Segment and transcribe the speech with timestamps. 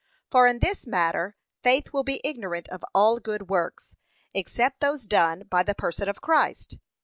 [0.31, 3.95] For in this matter faith will be ignorant of all good works,
[4.33, 6.79] except those done by the person of Christ.